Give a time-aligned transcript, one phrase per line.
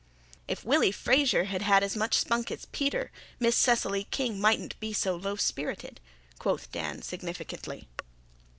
[0.47, 4.93] "If Willy Fraser had had as much spunk as Peter, Miss Cecily King mightn't be
[4.93, 5.99] so low spirited,"
[6.39, 7.87] quoth Dan, significantly.